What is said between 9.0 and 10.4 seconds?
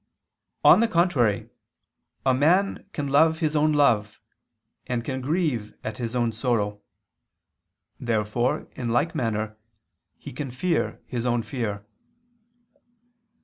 manner, he